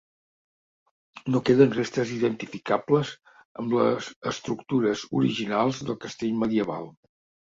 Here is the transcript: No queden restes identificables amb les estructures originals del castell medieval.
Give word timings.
No 1.33 1.41
queden 1.49 1.73
restes 1.75 2.13
identificables 2.15 3.11
amb 3.63 3.75
les 3.79 4.07
estructures 4.31 5.05
originals 5.21 5.83
del 5.91 5.99
castell 6.07 6.35
medieval. 6.45 6.89